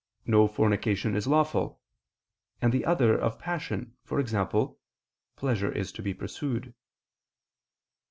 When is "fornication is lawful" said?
0.47-1.79